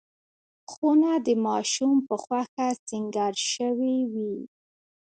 خونه 0.71 1.11
د 1.27 1.27
ماشوم 1.47 1.93
په 2.07 2.15
خوښه 2.23 2.67
سینګار 2.87 3.33
شوې 3.53 3.97
وي. 4.11 4.35